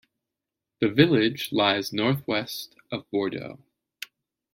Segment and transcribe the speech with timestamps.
[0.79, 3.59] The village lies northwest of Bordeaux.